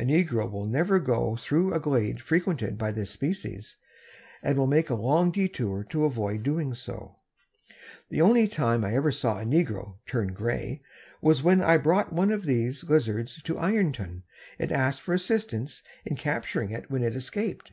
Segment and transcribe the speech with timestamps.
[0.00, 3.76] A negro will never go through a glade frequented by this species,
[4.42, 7.14] and will make a long detour to avoid doing so.
[8.08, 10.82] The only time I ever saw a negro 'turn gray'
[11.22, 14.24] was when I brought one of these lizards to Ironton
[14.58, 17.70] and asked for assistance in capturing it when it escaped.